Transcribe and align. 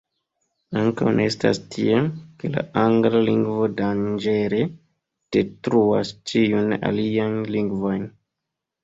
Ankaŭ 0.83 1.11
ne 1.17 1.25
estas 1.31 1.57
tiel, 1.75 2.07
ke 2.43 2.49
la 2.53 2.63
angla 2.83 3.21
lingvo 3.27 3.67
danĝere 3.81 4.63
detruas 5.37 6.13
ĉiujn 6.33 6.75
aliajn 6.91 7.37
lingvojn. 7.59 8.09